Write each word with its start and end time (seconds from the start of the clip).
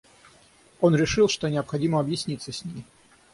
Он 0.79 0.95
решил, 0.95 1.27
что 1.29 1.47
необходимо 1.47 1.99
объясниться 1.99 2.51
с 2.51 2.65
ней. 2.65 2.85